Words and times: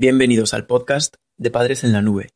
Bienvenidos 0.00 0.54
al 0.54 0.64
podcast 0.64 1.16
de 1.38 1.50
Padres 1.50 1.82
en 1.82 1.92
la 1.92 2.02
Nube. 2.02 2.28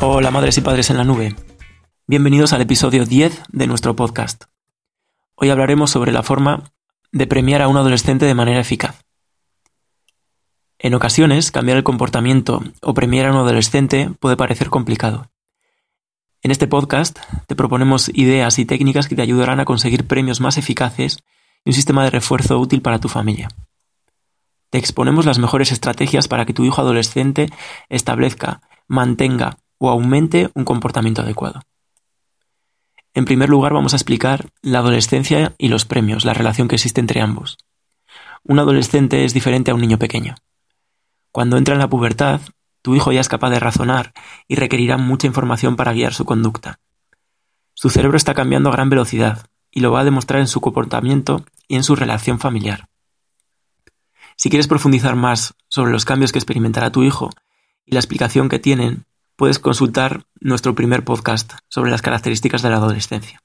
Hola 0.00 0.32
madres 0.32 0.58
y 0.58 0.60
padres 0.62 0.90
en 0.90 0.96
la 0.96 1.04
nube. 1.04 1.36
Bienvenidos 2.08 2.52
al 2.52 2.62
episodio 2.62 3.04
10 3.04 3.42
de 3.52 3.66
nuestro 3.68 3.94
podcast. 3.94 4.46
Hoy 5.36 5.50
hablaremos 5.50 5.92
sobre 5.92 6.10
la 6.10 6.24
forma 6.24 6.72
de 7.16 7.26
premiar 7.26 7.62
a 7.62 7.68
un 7.68 7.76
adolescente 7.76 8.26
de 8.26 8.34
manera 8.34 8.60
eficaz. 8.60 9.02
En 10.78 10.94
ocasiones, 10.94 11.50
cambiar 11.50 11.78
el 11.78 11.84
comportamiento 11.84 12.62
o 12.82 12.92
premiar 12.92 13.26
a 13.26 13.32
un 13.32 13.38
adolescente 13.38 14.10
puede 14.20 14.36
parecer 14.36 14.68
complicado. 14.68 15.30
En 16.42 16.50
este 16.50 16.66
podcast 16.66 17.18
te 17.46 17.56
proponemos 17.56 18.10
ideas 18.12 18.58
y 18.58 18.66
técnicas 18.66 19.08
que 19.08 19.16
te 19.16 19.22
ayudarán 19.22 19.60
a 19.60 19.64
conseguir 19.64 20.06
premios 20.06 20.40
más 20.40 20.58
eficaces 20.58 21.18
y 21.64 21.70
un 21.70 21.74
sistema 21.74 22.04
de 22.04 22.10
refuerzo 22.10 22.58
útil 22.58 22.82
para 22.82 23.00
tu 23.00 23.08
familia. 23.08 23.48
Te 24.70 24.78
exponemos 24.78 25.24
las 25.24 25.38
mejores 25.38 25.72
estrategias 25.72 26.28
para 26.28 26.44
que 26.44 26.52
tu 26.52 26.64
hijo 26.64 26.82
adolescente 26.82 27.48
establezca, 27.88 28.60
mantenga 28.86 29.56
o 29.78 29.88
aumente 29.88 30.50
un 30.54 30.64
comportamiento 30.66 31.22
adecuado. 31.22 31.62
En 33.16 33.24
primer 33.24 33.48
lugar 33.48 33.72
vamos 33.72 33.94
a 33.94 33.96
explicar 33.96 34.50
la 34.60 34.80
adolescencia 34.80 35.54
y 35.56 35.68
los 35.68 35.86
premios, 35.86 36.26
la 36.26 36.34
relación 36.34 36.68
que 36.68 36.74
existe 36.74 37.00
entre 37.00 37.22
ambos. 37.22 37.56
Un 38.44 38.58
adolescente 38.58 39.24
es 39.24 39.32
diferente 39.32 39.70
a 39.70 39.74
un 39.74 39.80
niño 39.80 39.98
pequeño. 39.98 40.34
Cuando 41.32 41.56
entra 41.56 41.72
en 41.72 41.80
la 41.80 41.88
pubertad, 41.88 42.42
tu 42.82 42.94
hijo 42.94 43.12
ya 43.12 43.22
es 43.22 43.30
capaz 43.30 43.48
de 43.48 43.58
razonar 43.58 44.12
y 44.46 44.56
requerirá 44.56 44.98
mucha 44.98 45.26
información 45.26 45.76
para 45.76 45.94
guiar 45.94 46.12
su 46.12 46.26
conducta. 46.26 46.78
Su 47.72 47.88
cerebro 47.88 48.18
está 48.18 48.34
cambiando 48.34 48.68
a 48.68 48.72
gran 48.72 48.90
velocidad 48.90 49.46
y 49.70 49.80
lo 49.80 49.92
va 49.92 50.00
a 50.00 50.04
demostrar 50.04 50.40
en 50.40 50.46
su 50.46 50.60
comportamiento 50.60 51.42
y 51.68 51.76
en 51.76 51.84
su 51.84 51.96
relación 51.96 52.38
familiar. 52.38 52.90
Si 54.36 54.50
quieres 54.50 54.68
profundizar 54.68 55.16
más 55.16 55.54
sobre 55.68 55.90
los 55.90 56.04
cambios 56.04 56.32
que 56.32 56.38
experimentará 56.38 56.92
tu 56.92 57.02
hijo 57.02 57.30
y 57.86 57.94
la 57.94 58.00
explicación 58.00 58.50
que 58.50 58.58
tienen, 58.58 59.06
puedes 59.36 59.58
consultar 59.58 60.24
nuestro 60.40 60.74
primer 60.74 61.04
podcast 61.04 61.52
sobre 61.68 61.90
las 61.90 62.02
características 62.02 62.62
de 62.62 62.70
la 62.70 62.76
adolescencia. 62.76 63.42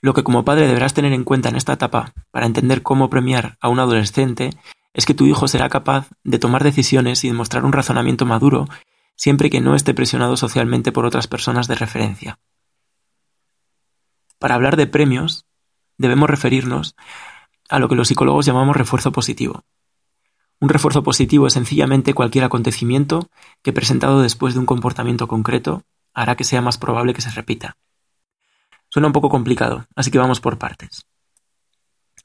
Lo 0.00 0.14
que 0.14 0.24
como 0.24 0.44
padre 0.44 0.66
deberás 0.66 0.94
tener 0.94 1.12
en 1.12 1.24
cuenta 1.24 1.50
en 1.50 1.56
esta 1.56 1.74
etapa 1.74 2.14
para 2.30 2.46
entender 2.46 2.82
cómo 2.82 3.10
premiar 3.10 3.58
a 3.60 3.68
un 3.68 3.78
adolescente 3.78 4.50
es 4.94 5.04
que 5.04 5.14
tu 5.14 5.26
hijo 5.26 5.46
será 5.46 5.68
capaz 5.68 6.08
de 6.24 6.38
tomar 6.38 6.64
decisiones 6.64 7.22
y 7.22 7.28
demostrar 7.28 7.64
un 7.64 7.72
razonamiento 7.72 8.24
maduro 8.24 8.66
siempre 9.14 9.50
que 9.50 9.60
no 9.60 9.74
esté 9.74 9.92
presionado 9.92 10.38
socialmente 10.38 10.92
por 10.92 11.04
otras 11.04 11.26
personas 11.26 11.68
de 11.68 11.74
referencia. 11.74 12.38
Para 14.38 14.54
hablar 14.54 14.76
de 14.76 14.86
premios, 14.86 15.44
debemos 15.98 16.30
referirnos 16.30 16.96
a 17.68 17.78
lo 17.78 17.88
que 17.88 17.94
los 17.94 18.08
psicólogos 18.08 18.46
llamamos 18.46 18.76
refuerzo 18.76 19.12
positivo, 19.12 19.64
un 20.60 20.68
refuerzo 20.68 21.02
positivo 21.02 21.46
es 21.46 21.54
sencillamente 21.54 22.12
cualquier 22.12 22.44
acontecimiento 22.44 23.30
que 23.62 23.72
presentado 23.72 24.20
después 24.20 24.52
de 24.52 24.60
un 24.60 24.66
comportamiento 24.66 25.26
concreto 25.26 25.84
hará 26.12 26.36
que 26.36 26.44
sea 26.44 26.60
más 26.60 26.76
probable 26.76 27.14
que 27.14 27.22
se 27.22 27.30
repita. 27.30 27.78
Suena 28.90 29.06
un 29.06 29.14
poco 29.14 29.30
complicado, 29.30 29.86
así 29.96 30.10
que 30.10 30.18
vamos 30.18 30.40
por 30.40 30.58
partes. 30.58 31.06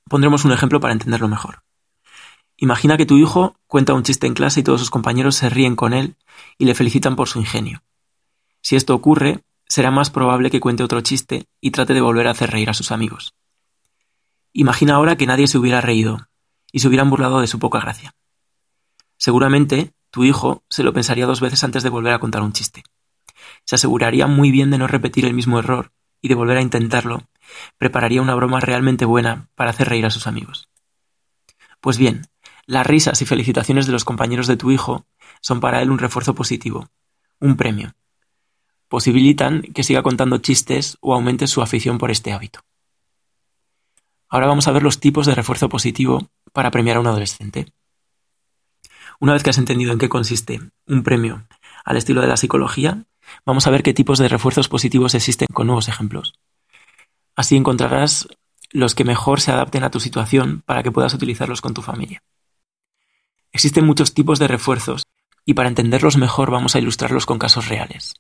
Pondremos 0.10 0.44
un 0.44 0.52
ejemplo 0.52 0.82
para 0.82 0.94
entenderlo 0.94 1.30
mejor. 1.30 1.64
Imagina 2.58 2.98
que 2.98 3.06
tu 3.06 3.18
hijo 3.18 3.56
cuenta 3.68 3.94
un 3.94 4.04
chiste 4.04 4.28
en 4.28 4.34
clase 4.34 4.60
y 4.60 4.64
todos 4.64 4.82
sus 4.82 4.90
compañeros 4.90 5.36
se 5.36 5.50
ríen 5.50 5.76
con 5.76 5.94
él 5.94 6.16
y 6.58 6.66
le 6.66 6.76
felicitan 6.76 7.16
por 7.16 7.30
su 7.30 7.40
ingenio. 7.40 7.84
Si 8.62 8.76
esto 8.76 8.94
ocurre, 8.96 9.44
será 9.68 9.92
más 9.92 10.10
probable 10.10 10.52
que 10.52 10.60
cuente 10.60 10.84
otro 10.84 11.02
chiste 11.02 11.48
y 11.62 11.72
trate 11.72 11.94
de 11.94 12.02
volver 12.02 12.28
a 12.28 12.32
hacer 12.32 12.52
reír 12.52 12.70
a 12.70 12.74
sus 12.74 12.92
amigos. 12.92 13.34
Imagina 14.52 14.96
ahora 14.96 15.16
que 15.16 15.26
nadie 15.26 15.48
se 15.48 15.58
hubiera 15.58 15.82
reído 15.82 16.28
y 16.72 16.80
se 16.80 16.88
hubieran 16.88 17.10
burlado 17.10 17.40
de 17.40 17.48
su 17.48 17.60
poca 17.60 17.80
gracia. 17.80 18.14
Seguramente 19.18 19.94
tu 20.12 20.24
hijo 20.24 20.64
se 20.70 20.84
lo 20.84 20.94
pensaría 20.94 21.26
dos 21.26 21.42
veces 21.42 21.64
antes 21.64 21.84
de 21.84 21.90
volver 21.90 22.14
a 22.14 22.20
contar 22.20 22.42
un 22.42 22.54
chiste. 22.54 22.84
Se 23.66 23.76
aseguraría 23.76 24.28
muy 24.28 24.52
bien 24.52 24.72
de 24.72 24.78
no 24.78 24.88
repetir 24.88 25.26
el 25.26 25.34
mismo 25.34 25.60
error 25.60 25.92
y 26.22 26.28
de 26.28 26.36
volver 26.36 26.58
a 26.58 26.62
intentarlo. 26.62 27.24
Prepararía 27.78 28.22
una 28.22 28.36
broma 28.36 28.60
realmente 28.60 29.06
buena 29.06 29.50
para 29.56 29.72
hacer 29.72 29.90
reír 29.90 30.06
a 30.06 30.12
sus 30.12 30.28
amigos. 30.28 30.70
Pues 31.82 31.98
bien, 31.98 32.28
las 32.66 32.88
risas 32.88 33.22
y 33.22 33.26
felicitaciones 33.26 33.86
de 33.86 33.92
los 33.92 34.06
compañeros 34.06 34.48
de 34.48 34.58
tu 34.58 34.72
hijo 34.72 35.06
son 35.42 35.60
para 35.60 35.82
él 35.82 35.92
un 35.92 36.00
refuerzo 36.00 36.34
positivo, 36.34 36.90
un 37.40 37.58
premio. 37.58 37.94
Posibilitan 38.88 39.62
que 39.62 39.84
siga 39.84 40.02
contando 40.02 40.38
chistes 40.40 40.98
o 41.02 41.14
aumente 41.14 41.48
su 41.48 41.62
afición 41.62 41.98
por 41.98 42.10
este 42.10 42.32
hábito. 42.32 42.62
Ahora 44.30 44.48
vamos 44.48 44.68
a 44.68 44.72
ver 44.72 44.84
los 44.84 45.00
tipos 45.00 45.26
de 45.26 45.36
refuerzo 45.36 45.70
positivo 45.70 46.30
para 46.54 46.72
premiar 46.72 46.98
a 46.98 47.00
un 47.02 47.08
adolescente. 47.08 47.68
Una 49.20 49.34
vez 49.34 49.44
que 49.44 49.50
has 49.50 49.58
entendido 49.58 49.92
en 49.92 50.00
qué 50.00 50.10
consiste 50.10 50.62
un 50.88 51.04
premio 51.04 51.48
al 51.84 51.98
estilo 51.98 52.22
de 52.22 52.28
la 52.28 52.38
psicología, 52.38 53.06
vamos 53.46 53.68
a 53.68 53.70
ver 53.72 53.84
qué 53.84 53.94
tipos 53.94 54.20
de 54.20 54.28
refuerzos 54.28 54.68
positivos 54.68 55.16
existen 55.16 55.48
con 55.54 55.68
nuevos 55.68 55.88
ejemplos. 55.88 56.34
Así 57.36 57.56
encontrarás 57.56 58.28
los 58.72 58.96
que 58.96 59.04
mejor 59.04 59.42
se 59.42 59.52
adapten 59.52 59.84
a 59.84 59.92
tu 59.92 60.00
situación 60.00 60.62
para 60.66 60.84
que 60.84 60.92
puedas 60.92 61.14
utilizarlos 61.14 61.62
con 61.62 61.74
tu 61.74 61.82
familia. 61.82 62.24
Existen 63.52 63.86
muchos 63.86 64.14
tipos 64.14 64.40
de 64.40 64.48
refuerzos 64.48 65.04
y 65.46 65.54
para 65.54 65.70
entenderlos 65.70 66.18
mejor 66.18 66.52
vamos 66.52 66.76
a 66.76 66.80
ilustrarlos 66.80 67.26
con 67.26 67.40
casos 67.40 67.70
reales. 67.70 68.16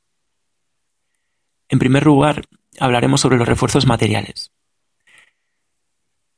En 1.68 1.80
primer 1.80 2.06
lugar, 2.06 2.46
hablaremos 2.80 3.22
sobre 3.22 3.38
los 3.38 3.48
refuerzos 3.48 3.86
materiales. 3.86 4.52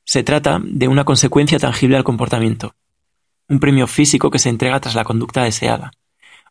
Se 0.06 0.24
trata 0.24 0.62
de 0.63 0.88
una 0.88 1.03
consecuencia 1.03 1.59
tangible 1.59 1.97
al 1.97 2.06
comportamiento, 2.06 2.75
un 3.49 3.59
premio 3.59 3.87
físico 3.87 4.29
que 4.29 4.39
se 4.39 4.49
entrega 4.49 4.79
tras 4.79 4.95
la 4.95 5.03
conducta 5.03 5.43
deseada. 5.43 5.91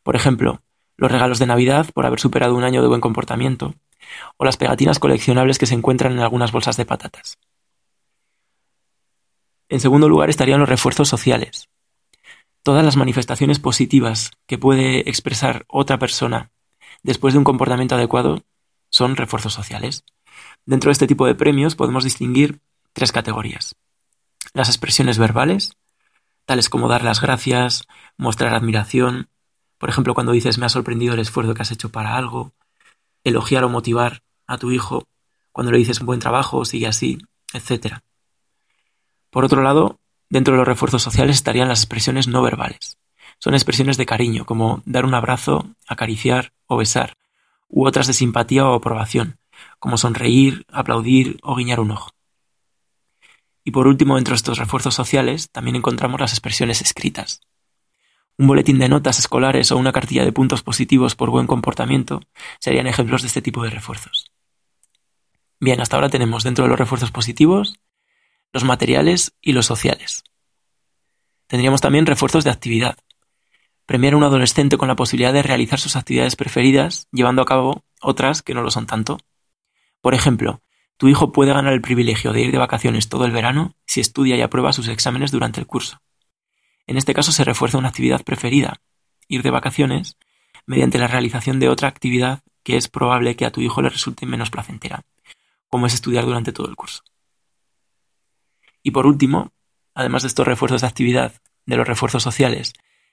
Por 0.02 0.16
ejemplo, 0.16 0.62
los 0.96 1.10
regalos 1.10 1.38
de 1.38 1.46
Navidad 1.46 1.90
por 1.92 2.06
haber 2.06 2.20
superado 2.20 2.54
un 2.54 2.64
año 2.64 2.82
de 2.82 2.88
buen 2.88 3.00
comportamiento, 3.00 3.74
o 4.36 4.44
las 4.44 4.56
pegatinas 4.56 4.98
coleccionables 4.98 5.58
que 5.58 5.66
se 5.66 5.74
encuentran 5.74 6.12
en 6.12 6.20
algunas 6.20 6.52
bolsas 6.52 6.76
de 6.76 6.86
patatas. 6.86 7.38
En 9.68 9.80
segundo 9.80 10.08
lugar 10.08 10.30
estarían 10.30 10.60
los 10.60 10.68
refuerzos 10.68 11.08
sociales. 11.08 11.68
Todas 12.62 12.84
las 12.84 12.96
manifestaciones 12.96 13.58
positivas 13.58 14.30
que 14.46 14.58
puede 14.58 15.08
expresar 15.08 15.64
otra 15.68 15.98
persona 15.98 16.50
después 17.02 17.34
de 17.34 17.38
un 17.38 17.44
comportamiento 17.44 17.94
adecuado 17.94 18.44
son 18.90 19.16
refuerzos 19.16 19.52
sociales. 19.52 20.04
Dentro 20.64 20.88
de 20.88 20.92
este 20.92 21.06
tipo 21.06 21.26
de 21.26 21.34
premios 21.34 21.74
podemos 21.76 22.04
distinguir 22.04 22.60
tres 22.92 23.12
categorías. 23.12 23.76
Las 24.52 24.68
expresiones 24.68 25.18
verbales, 25.18 25.76
tales 26.46 26.70
como 26.70 26.88
dar 26.88 27.04
las 27.04 27.20
gracias, 27.20 27.86
mostrar 28.16 28.54
admiración, 28.54 29.28
por 29.78 29.90
ejemplo, 29.90 30.14
cuando 30.14 30.32
dices 30.32 30.58
me 30.58 30.66
ha 30.66 30.70
sorprendido 30.70 31.14
el 31.14 31.20
esfuerzo 31.20 31.54
que 31.54 31.62
has 31.62 31.72
hecho 31.72 31.90
para 31.90 32.16
algo, 32.16 32.52
elogiar 33.24 33.64
o 33.64 33.68
motivar 33.68 34.22
a 34.46 34.56
tu 34.56 34.70
hijo, 34.70 35.06
cuando 35.52 35.72
le 35.72 35.78
dices 35.78 36.00
buen 36.00 36.20
trabajo, 36.20 36.64
sigue 36.64 36.86
así, 36.86 37.18
etc. 37.52 37.98
Por 39.30 39.44
otro 39.44 39.62
lado, 39.62 39.98
dentro 40.30 40.54
de 40.54 40.58
los 40.58 40.68
refuerzos 40.68 41.02
sociales 41.02 41.36
estarían 41.36 41.68
las 41.68 41.80
expresiones 41.80 42.28
no 42.28 42.42
verbales. 42.42 42.98
Son 43.38 43.54
expresiones 43.54 43.96
de 43.96 44.06
cariño, 44.06 44.46
como 44.46 44.82
dar 44.86 45.04
un 45.04 45.14
abrazo, 45.14 45.66
acariciar 45.86 46.52
o 46.66 46.76
besar, 46.76 47.14
u 47.68 47.86
otras 47.86 48.06
de 48.06 48.12
simpatía 48.12 48.66
o 48.66 48.74
aprobación, 48.74 49.38
como 49.78 49.98
sonreír, 49.98 50.64
aplaudir 50.72 51.38
o 51.42 51.54
guiñar 51.56 51.80
un 51.80 51.90
ojo. 51.90 52.15
Y 53.66 53.72
por 53.72 53.88
último, 53.88 54.14
dentro 54.14 54.30
de 54.30 54.36
estos 54.36 54.58
refuerzos 54.58 54.94
sociales, 54.94 55.50
también 55.50 55.74
encontramos 55.74 56.20
las 56.20 56.30
expresiones 56.30 56.82
escritas. 56.82 57.40
Un 58.38 58.46
boletín 58.46 58.78
de 58.78 58.88
notas 58.88 59.18
escolares 59.18 59.72
o 59.72 59.76
una 59.76 59.90
cartilla 59.90 60.24
de 60.24 60.30
puntos 60.30 60.62
positivos 60.62 61.16
por 61.16 61.30
buen 61.30 61.48
comportamiento 61.48 62.20
serían 62.60 62.86
ejemplos 62.86 63.22
de 63.22 63.26
este 63.26 63.42
tipo 63.42 63.64
de 63.64 63.70
refuerzos. 63.70 64.30
Bien, 65.58 65.80
hasta 65.80 65.96
ahora 65.96 66.08
tenemos 66.08 66.44
dentro 66.44 66.64
de 66.64 66.68
los 66.68 66.78
refuerzos 66.78 67.10
positivos 67.10 67.80
los 68.52 68.62
materiales 68.62 69.34
y 69.40 69.50
los 69.50 69.66
sociales. 69.66 70.22
Tendríamos 71.48 71.80
también 71.80 72.06
refuerzos 72.06 72.44
de 72.44 72.50
actividad. 72.50 72.96
Premiar 73.84 74.14
a 74.14 74.16
un 74.16 74.22
adolescente 74.22 74.78
con 74.78 74.86
la 74.86 74.94
posibilidad 74.94 75.32
de 75.32 75.42
realizar 75.42 75.80
sus 75.80 75.96
actividades 75.96 76.36
preferidas, 76.36 77.08
llevando 77.10 77.42
a 77.42 77.46
cabo 77.46 77.84
otras 78.00 78.42
que 78.42 78.54
no 78.54 78.62
lo 78.62 78.70
son 78.70 78.86
tanto. 78.86 79.18
Por 80.00 80.14
ejemplo, 80.14 80.62
tu 80.96 81.08
hijo 81.08 81.32
puede 81.32 81.52
ganar 81.52 81.72
el 81.72 81.82
privilegio 81.82 82.32
de 82.32 82.42
ir 82.42 82.52
de 82.52 82.58
vacaciones 82.58 83.08
todo 83.08 83.24
el 83.26 83.32
verano 83.32 83.74
si 83.86 84.00
estudia 84.00 84.36
y 84.36 84.42
aprueba 84.42 84.72
sus 84.72 84.88
exámenes 84.88 85.30
durante 85.30 85.60
el 85.60 85.66
curso. 85.66 86.00
En 86.86 86.96
este 86.96 87.14
caso 87.14 87.32
se 87.32 87.44
refuerza 87.44 87.78
una 87.78 87.88
actividad 87.88 88.24
preferida, 88.24 88.80
ir 89.28 89.42
de 89.42 89.50
vacaciones, 89.50 90.16
mediante 90.66 90.98
la 90.98 91.06
realización 91.06 91.60
de 91.60 91.68
otra 91.68 91.88
actividad 91.88 92.42
que 92.62 92.76
es 92.76 92.88
probable 92.88 93.36
que 93.36 93.44
a 93.44 93.52
tu 93.52 93.60
hijo 93.60 93.82
le 93.82 93.90
resulte 93.90 94.26
menos 94.26 94.50
placentera, 94.50 95.04
como 95.68 95.86
es 95.86 95.94
estudiar 95.94 96.24
durante 96.24 96.52
todo 96.52 96.68
el 96.68 96.76
curso. 96.76 97.02
Y 98.82 98.92
por 98.92 99.06
último, 99.06 99.52
además 99.94 100.22
de 100.22 100.28
estos 100.28 100.46
refuerzos 100.46 100.80
de 100.80 100.86
actividad, 100.86 101.40
de 101.66 101.76
los 101.76 101.86
refuerzos 101.86 102.22
sociales 102.22 102.72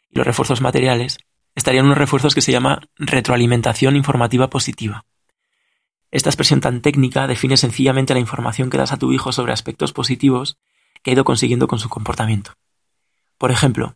y 0.09 0.17
los 0.17 0.25
refuerzos 0.25 0.61
materiales, 0.61 1.17
estarían 1.55 1.85
unos 1.85 1.97
refuerzos 1.97 2.35
que 2.35 2.41
se 2.41 2.51
llama 2.51 2.81
retroalimentación 2.97 3.95
informativa 3.95 4.49
positiva. 4.49 5.05
Esta 6.13 6.29
expresión 6.29 6.61
tan 6.61 6.81
técnica 6.81 7.25
define 7.25 7.57
sencillamente 7.57 8.13
la 8.13 8.19
información 8.19 8.69
que 8.69 8.77
das 8.77 8.93
a 8.93 8.97
tu 8.97 9.11
hijo 9.11 9.31
sobre 9.31 9.51
aspectos 9.51 9.93
positivos 9.93 10.59
que 11.01 11.09
ha 11.09 11.13
ido 11.15 11.23
consiguiendo 11.23 11.67
con 11.67 11.79
su 11.79 11.89
comportamiento. 11.89 12.53
Por 13.39 13.49
ejemplo, 13.49 13.95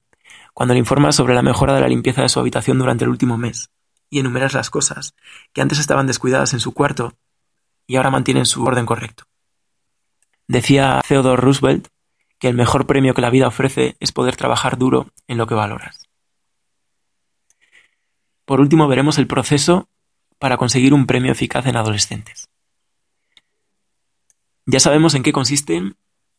cuando 0.55 0.73
le 0.73 0.79
informas 0.79 1.15
sobre 1.15 1.35
la 1.35 1.43
mejora 1.43 1.75
de 1.75 1.81
la 1.81 1.87
limpieza 1.87 2.23
de 2.23 2.29
su 2.29 2.39
habitación 2.39 2.79
durante 2.79 3.03
el 3.03 3.11
último 3.11 3.37
mes 3.37 3.69
y 4.09 4.17
enumeras 4.17 4.55
las 4.55 4.71
cosas 4.71 5.13
que 5.53 5.61
antes 5.61 5.77
estaban 5.77 6.07
descuidadas 6.07 6.53
en 6.53 6.59
su 6.59 6.73
cuarto 6.73 7.13
y 7.85 7.97
ahora 7.97 8.09
mantienen 8.09 8.47
su 8.47 8.63
orden 8.65 8.87
correcto. 8.87 9.25
Decía 10.47 11.01
Theodore 11.07 11.39
Roosevelt 11.39 11.89
que 12.39 12.49
el 12.49 12.55
mejor 12.55 12.87
premio 12.87 13.13
que 13.13 13.21
la 13.21 13.29
vida 13.29 13.47
ofrece 13.47 13.95
es 13.99 14.11
poder 14.11 14.35
trabajar 14.35 14.79
duro 14.79 15.11
en 15.27 15.37
lo 15.37 15.45
que 15.45 15.53
valoras. 15.53 16.07
Por 18.43 18.59
último, 18.59 18.87
veremos 18.87 19.19
el 19.19 19.27
proceso 19.27 19.87
para 20.39 20.57
conseguir 20.57 20.93
un 20.93 21.05
premio 21.05 21.31
eficaz 21.31 21.65
en 21.65 21.75
adolescentes. 21.75 22.49
Ya 24.65 24.79
sabemos 24.79 25.15
en 25.15 25.23
qué 25.23 25.31
consiste 25.31 25.77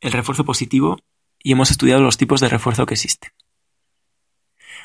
el 0.01 0.13
refuerzo 0.13 0.45
positivo 0.45 0.99
y 1.43 1.53
hemos 1.53 1.71
estudiado 1.71 2.03
los 2.03 2.17
tipos 2.17 2.41
de 2.41 2.49
refuerzo 2.49 2.87
que 2.87 2.95
existen. 2.95 3.33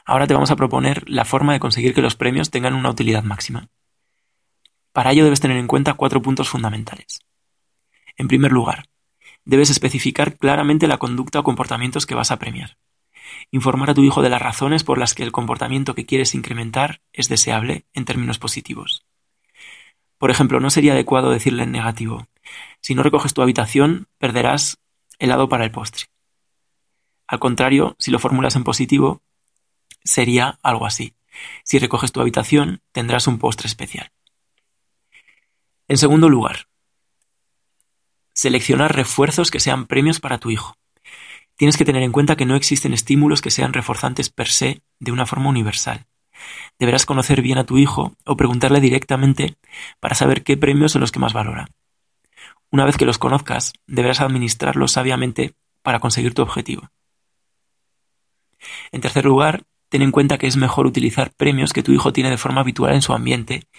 Ahora 0.06 0.27
te 0.27 0.33
vamos 0.33 0.51
a 0.51 0.56
proponer 0.56 1.07
la 1.10 1.25
forma 1.25 1.54
de 1.54 1.60
conseguir 1.60 1.94
que 1.94 2.01
los 2.01 2.15
premios 2.15 2.50
tengan 2.50 2.74
una 2.74 2.89
utilidad 2.89 3.24
máxima. 3.24 3.69
Para 4.92 5.12
ello 5.12 5.24
debes 5.24 5.39
tener 5.39 5.57
en 5.57 5.68
cuenta 5.68 5.94
cuatro 5.94 6.21
puntos 6.21 6.50
fundamentales. 6.50 7.21
En 8.16 8.27
primer 8.27 8.51
lugar, 8.51 8.86
debes 9.44 9.69
especificar 9.69 10.38
claramente 10.38 10.88
la 10.88 10.98
conducta 10.98 11.39
o 11.39 11.44
comportamientos 11.44 12.06
que 12.06 12.16
vas 12.16 12.31
a 12.31 12.38
premiar. 12.38 12.77
Informar 13.51 13.89
a 13.89 13.94
tu 13.94 14.03
hijo 14.03 14.21
de 14.21 14.30
las 14.30 14.41
razones 14.41 14.83
por 14.83 14.97
las 14.97 15.13
que 15.13 15.24
el 15.24 15.31
comportamiento 15.31 15.95
que 15.95 16.06
quieres 16.06 16.35
incrementar 16.35 17.01
es 17.13 17.30
deseable 17.30 17.85
en 17.94 18.06
términos 18.06 18.39
positivos. 18.39 19.06
Por 20.18 20.31
ejemplo, 20.31 20.59
no 20.59 20.69
sería 20.69 20.94
adecuado 20.94 21.31
decirle 21.31 21.63
en 21.63 21.71
negativo, 21.71 22.27
si 22.81 22.95
no 22.95 23.03
recoges 23.03 23.33
tu 23.33 23.41
habitación, 23.41 24.07
perderás 24.18 24.80
helado 25.19 25.50
para 25.50 25.63
el 25.63 25.71
postre. 25.71 26.06
Al 27.27 27.39
contrario, 27.39 27.95
si 28.00 28.12
lo 28.12 28.19
formulas 28.19 28.56
en 28.56 28.63
positivo, 28.63 29.21
sería 30.03 30.59
algo 30.62 30.85
así. 30.85 31.13
Si 31.63 31.80
recoges 31.80 32.12
tu 32.12 32.21
habitación, 32.21 32.81
tendrás 32.91 33.27
un 33.27 33.39
postre 33.39 33.68
especial. 33.68 34.12
En 35.88 35.97
segundo 35.97 36.30
lugar, 36.30 36.68
seleccionar 38.33 38.95
refuerzos 38.95 39.51
que 39.51 39.59
sean 39.59 39.85
premios 39.85 40.19
para 40.19 40.38
tu 40.38 40.51
hijo. 40.51 40.75
Tienes 41.63 41.77
que 41.77 41.86
tener 41.86 42.04
en 42.04 42.12
cuenta 42.12 42.36
que 42.36 42.45
no 42.45 42.57
existen 42.57 42.94
estímulos 42.94 43.42
que 43.42 43.50
sean 43.50 43.71
reforzantes 43.71 44.30
per 44.30 44.50
se 44.50 44.81
de 45.00 45.13
una 45.13 45.25
forma 45.25 45.48
universal. 45.48 46.07
Deberás 46.77 47.06
conocer 47.06 47.42
bien 47.42 47.57
a 47.57 47.63
tu 47.65 47.77
hijo 47.77 48.18
o 48.25 48.36
preguntarle 48.36 48.81
directamente 48.81 49.56
para 50.01 50.13
saber 50.13 50.44
qué 50.44 50.57
premios 50.57 50.92
son 50.92 51.00
los 51.00 51.13
que 51.13 51.19
más 51.19 51.31
valora. 51.31 51.69
Una 52.69 52.83
vez 52.83 52.98
que 52.98 53.06
los 53.06 53.18
conozcas, 53.18 53.71
deberás 53.88 54.19
administrarlos 54.19 54.92
sabiamente 54.92 55.54
para 55.83 56.01
conseguir 56.01 56.33
tu 56.33 56.42
objetivo. 56.42 56.89
En 58.92 59.00
tercer 59.00 59.24
lugar, 59.24 59.63
ten 59.88 60.01
en 60.01 60.12
cuenta 60.12 60.38
que 60.38 60.48
es 60.48 60.57
mejor 60.57 60.86
utilizar 60.86 61.31
premios 61.31 61.71
que 61.71 61.81
tu 61.81 61.94
hijo 61.94 62.12
tiene 62.12 62.30
de 62.30 62.38
forma 62.38 62.59
habitual 62.59 62.94
en 62.94 63.01
su 63.01 63.13
ambiente 63.13 63.69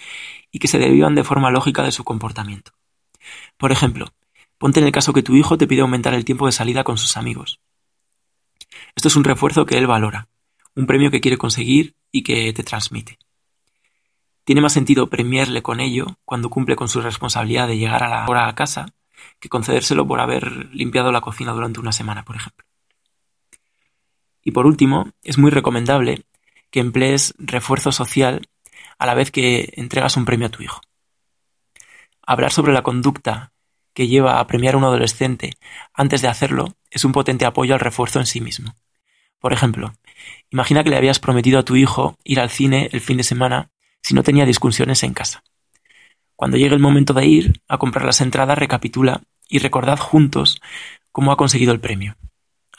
y 0.50 0.58
que 0.58 0.68
se 0.68 0.78
derivan 0.78 1.14
de 1.14 1.24
forma 1.24 1.50
lógica 1.50 1.82
de 1.82 1.92
su 1.92 2.02
comportamiento. 2.02 2.72
Por 3.58 3.72
ejemplo, 3.72 4.06
ponte 4.56 4.80
en 4.80 4.86
el 4.86 4.92
caso 4.92 5.12
que 5.12 5.22
tu 5.22 5.36
hijo 5.36 5.58
te 5.58 5.66
pide 5.66 5.82
aumentar 5.82 6.14
el 6.14 6.24
tiempo 6.24 6.46
de 6.46 6.52
salida 6.52 6.82
con 6.82 6.96
sus 6.96 7.18
amigos. 7.18 7.60
Esto 8.96 9.08
es 9.08 9.16
un 9.16 9.24
refuerzo 9.24 9.66
que 9.66 9.78
él 9.78 9.86
valora, 9.86 10.28
un 10.74 10.86
premio 10.86 11.10
que 11.10 11.20
quiere 11.20 11.36
conseguir 11.36 11.96
y 12.10 12.22
que 12.22 12.52
te 12.52 12.62
transmite. 12.62 13.18
Tiene 14.44 14.60
más 14.60 14.72
sentido 14.72 15.08
premiarle 15.08 15.62
con 15.62 15.80
ello 15.80 16.18
cuando 16.24 16.50
cumple 16.50 16.76
con 16.76 16.88
su 16.88 17.00
responsabilidad 17.00 17.66
de 17.66 17.78
llegar 17.78 18.02
a 18.02 18.08
la 18.08 18.26
hora 18.28 18.46
a 18.46 18.54
casa 18.54 18.86
que 19.40 19.48
concedérselo 19.48 20.06
por 20.06 20.20
haber 20.20 20.74
limpiado 20.74 21.10
la 21.12 21.22
cocina 21.22 21.52
durante 21.52 21.80
una 21.80 21.92
semana, 21.92 22.24
por 22.24 22.36
ejemplo. 22.36 22.66
Y 24.42 24.50
por 24.50 24.66
último, 24.66 25.10
es 25.22 25.38
muy 25.38 25.50
recomendable 25.50 26.26
que 26.70 26.80
emplees 26.80 27.34
refuerzo 27.38 27.92
social 27.92 28.46
a 28.98 29.06
la 29.06 29.14
vez 29.14 29.30
que 29.30 29.72
entregas 29.76 30.16
un 30.16 30.26
premio 30.26 30.48
a 30.48 30.50
tu 30.50 30.62
hijo. 30.62 30.80
Hablar 32.26 32.52
sobre 32.52 32.72
la 32.72 32.82
conducta 32.82 33.52
que 33.94 34.08
lleva 34.08 34.40
a 34.40 34.46
premiar 34.46 34.74
a 34.74 34.78
un 34.78 34.84
adolescente 34.84 35.52
antes 35.94 36.20
de 36.20 36.28
hacerlo 36.28 36.76
es 36.90 37.04
un 37.04 37.12
potente 37.12 37.46
apoyo 37.46 37.74
al 37.74 37.80
refuerzo 37.80 38.18
en 38.18 38.26
sí 38.26 38.40
mismo. 38.40 38.76
Por 39.44 39.52
ejemplo, 39.52 39.92
imagina 40.48 40.82
que 40.82 40.88
le 40.88 40.96
habías 40.96 41.18
prometido 41.18 41.58
a 41.58 41.64
tu 41.64 41.76
hijo 41.76 42.16
ir 42.24 42.40
al 42.40 42.48
cine 42.48 42.88
el 42.92 43.02
fin 43.02 43.18
de 43.18 43.24
semana 43.24 43.68
si 44.00 44.14
no 44.14 44.22
tenía 44.22 44.46
discusiones 44.46 45.02
en 45.02 45.12
casa. 45.12 45.44
Cuando 46.34 46.56
llegue 46.56 46.74
el 46.74 46.80
momento 46.80 47.12
de 47.12 47.26
ir 47.26 47.60
a 47.68 47.76
comprar 47.76 48.06
las 48.06 48.22
entradas, 48.22 48.56
recapitula 48.56 49.20
y 49.46 49.58
recordad 49.58 49.98
juntos 49.98 50.62
cómo 51.12 51.30
ha 51.30 51.36
conseguido 51.36 51.74
el 51.74 51.80
premio. 51.80 52.16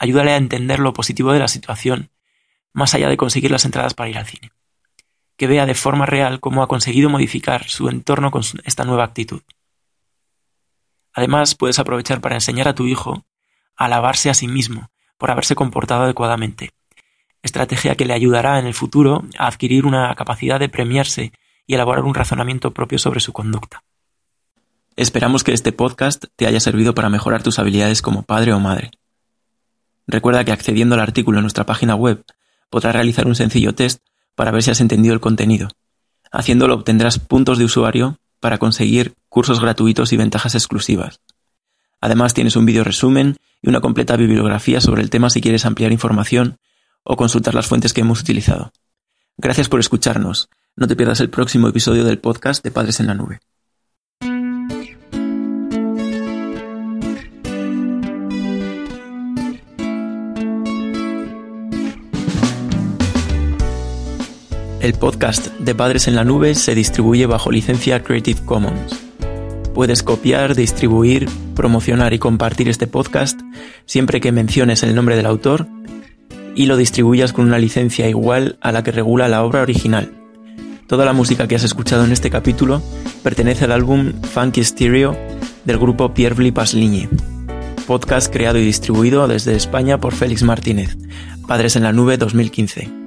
Ayúdale 0.00 0.32
a 0.32 0.38
entender 0.38 0.80
lo 0.80 0.92
positivo 0.92 1.30
de 1.30 1.38
la 1.38 1.46
situación, 1.46 2.10
más 2.72 2.94
allá 2.94 3.08
de 3.08 3.16
conseguir 3.16 3.52
las 3.52 3.64
entradas 3.64 3.94
para 3.94 4.10
ir 4.10 4.18
al 4.18 4.26
cine. 4.26 4.50
Que 5.36 5.46
vea 5.46 5.66
de 5.66 5.74
forma 5.76 6.04
real 6.04 6.40
cómo 6.40 6.64
ha 6.64 6.66
conseguido 6.66 7.08
modificar 7.08 7.68
su 7.68 7.88
entorno 7.88 8.32
con 8.32 8.42
esta 8.64 8.84
nueva 8.84 9.04
actitud. 9.04 9.42
Además, 11.12 11.54
puedes 11.54 11.78
aprovechar 11.78 12.20
para 12.20 12.34
enseñar 12.34 12.66
a 12.66 12.74
tu 12.74 12.88
hijo 12.88 13.24
a 13.76 13.84
alabarse 13.84 14.30
a 14.30 14.34
sí 14.34 14.48
mismo 14.48 14.90
por 15.18 15.30
haberse 15.30 15.54
comportado 15.54 16.04
adecuadamente, 16.04 16.70
estrategia 17.42 17.94
que 17.94 18.04
le 18.04 18.14
ayudará 18.14 18.58
en 18.58 18.66
el 18.66 18.74
futuro 18.74 19.24
a 19.38 19.46
adquirir 19.46 19.86
una 19.86 20.14
capacidad 20.14 20.60
de 20.60 20.68
premiarse 20.68 21.32
y 21.66 21.74
elaborar 21.74 22.04
un 22.04 22.14
razonamiento 22.14 22.72
propio 22.72 22.98
sobre 22.98 23.20
su 23.20 23.32
conducta. 23.32 23.82
Esperamos 24.96 25.44
que 25.44 25.52
este 25.52 25.72
podcast 25.72 26.24
te 26.36 26.46
haya 26.46 26.60
servido 26.60 26.94
para 26.94 27.10
mejorar 27.10 27.42
tus 27.42 27.58
habilidades 27.58 28.02
como 28.02 28.22
padre 28.22 28.52
o 28.52 28.60
madre. 28.60 28.90
Recuerda 30.06 30.44
que 30.44 30.52
accediendo 30.52 30.94
al 30.94 31.00
artículo 31.00 31.38
en 31.38 31.42
nuestra 31.42 31.66
página 31.66 31.94
web 31.94 32.24
podrás 32.70 32.94
realizar 32.94 33.26
un 33.26 33.34
sencillo 33.34 33.74
test 33.74 34.02
para 34.34 34.50
ver 34.50 34.62
si 34.62 34.70
has 34.70 34.80
entendido 34.80 35.14
el 35.14 35.20
contenido. 35.20 35.68
Haciéndolo 36.32 36.74
obtendrás 36.74 37.18
puntos 37.18 37.58
de 37.58 37.64
usuario 37.64 38.18
para 38.40 38.58
conseguir 38.58 39.14
cursos 39.28 39.60
gratuitos 39.60 40.12
y 40.12 40.16
ventajas 40.16 40.54
exclusivas. 40.54 41.20
Además 42.00 42.34
tienes 42.34 42.56
un 42.56 42.66
vídeo 42.66 42.84
resumen 42.84 43.36
y 43.62 43.68
una 43.68 43.80
completa 43.80 44.16
bibliografía 44.16 44.80
sobre 44.80 45.02
el 45.02 45.10
tema 45.10 45.30
si 45.30 45.40
quieres 45.40 45.66
ampliar 45.66 45.92
información 45.92 46.58
o 47.02 47.16
consultar 47.16 47.54
las 47.54 47.66
fuentes 47.66 47.92
que 47.92 48.00
hemos 48.00 48.20
utilizado. 48.20 48.72
Gracias 49.36 49.68
por 49.68 49.80
escucharnos. 49.80 50.48
No 50.76 50.86
te 50.86 50.96
pierdas 50.96 51.20
el 51.20 51.30
próximo 51.30 51.68
episodio 51.68 52.04
del 52.04 52.18
podcast 52.18 52.64
de 52.64 52.70
Padres 52.70 53.00
en 53.00 53.06
la 53.06 53.14
Nube. 53.14 53.40
El 64.80 64.94
podcast 64.94 65.48
de 65.58 65.74
Padres 65.74 66.06
en 66.06 66.14
la 66.14 66.22
Nube 66.22 66.54
se 66.54 66.74
distribuye 66.74 67.26
bajo 67.26 67.50
licencia 67.50 68.04
Creative 68.04 68.44
Commons. 68.44 69.05
Puedes 69.76 70.02
copiar, 70.02 70.54
distribuir, 70.54 71.28
promocionar 71.54 72.14
y 72.14 72.18
compartir 72.18 72.70
este 72.70 72.86
podcast 72.86 73.38
siempre 73.84 74.22
que 74.22 74.32
menciones 74.32 74.82
el 74.82 74.94
nombre 74.94 75.16
del 75.16 75.26
autor 75.26 75.66
y 76.54 76.64
lo 76.64 76.78
distribuyas 76.78 77.34
con 77.34 77.44
una 77.44 77.58
licencia 77.58 78.08
igual 78.08 78.56
a 78.62 78.72
la 78.72 78.82
que 78.82 78.90
regula 78.90 79.28
la 79.28 79.44
obra 79.44 79.60
original. 79.60 80.14
Toda 80.86 81.04
la 81.04 81.12
música 81.12 81.46
que 81.46 81.56
has 81.56 81.62
escuchado 81.62 82.06
en 82.06 82.12
este 82.12 82.30
capítulo 82.30 82.80
pertenece 83.22 83.66
al 83.66 83.72
álbum 83.72 84.14
Funky 84.22 84.64
Stereo 84.64 85.14
del 85.66 85.76
grupo 85.76 86.14
Pierre 86.14 86.36
Blipas 86.36 86.72
Ligne. 86.72 87.10
Podcast 87.86 88.32
creado 88.32 88.56
y 88.56 88.64
distribuido 88.64 89.28
desde 89.28 89.56
España 89.56 90.00
por 90.00 90.14
Félix 90.14 90.42
Martínez. 90.42 90.96
Padres 91.46 91.76
en 91.76 91.82
la 91.82 91.92
Nube 91.92 92.16
2015. 92.16 93.05